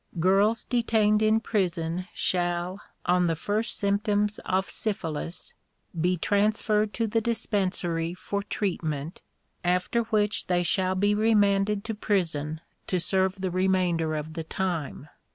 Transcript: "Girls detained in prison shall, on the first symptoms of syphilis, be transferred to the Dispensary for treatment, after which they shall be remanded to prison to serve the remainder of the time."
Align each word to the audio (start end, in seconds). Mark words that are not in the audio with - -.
"Girls 0.19 0.63
detained 0.65 1.21
in 1.21 1.41
prison 1.41 2.07
shall, 2.11 2.81
on 3.05 3.27
the 3.27 3.35
first 3.35 3.77
symptoms 3.77 4.39
of 4.45 4.67
syphilis, 4.67 5.53
be 5.95 6.17
transferred 6.17 6.91
to 6.95 7.05
the 7.05 7.21
Dispensary 7.21 8.15
for 8.15 8.41
treatment, 8.41 9.21
after 9.63 10.01
which 10.05 10.47
they 10.47 10.63
shall 10.63 10.95
be 10.95 11.13
remanded 11.13 11.83
to 11.83 11.93
prison 11.93 12.61
to 12.87 12.99
serve 12.99 13.41
the 13.41 13.51
remainder 13.51 14.15
of 14.15 14.33
the 14.33 14.43
time." 14.43 15.07